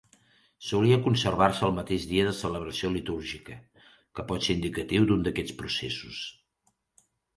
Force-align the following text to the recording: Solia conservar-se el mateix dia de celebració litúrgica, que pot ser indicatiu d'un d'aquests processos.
Solia 0.67 0.95
conservar-se 1.07 1.63
el 1.67 1.75
mateix 1.79 2.07
dia 2.13 2.23
de 2.29 2.33
celebració 2.39 2.91
litúrgica, 2.95 3.57
que 4.19 4.25
pot 4.33 4.47
ser 4.49 4.57
indicatiu 4.59 5.07
d'un 5.13 5.27
d'aquests 5.29 5.59
processos. 5.61 6.27